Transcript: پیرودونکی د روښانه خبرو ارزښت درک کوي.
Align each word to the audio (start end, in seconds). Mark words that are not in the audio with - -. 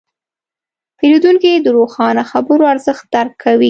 پیرودونکی 0.99 1.53
د 1.61 1.67
روښانه 1.77 2.23
خبرو 2.31 2.63
ارزښت 2.73 3.03
درک 3.13 3.33
کوي. 3.43 3.59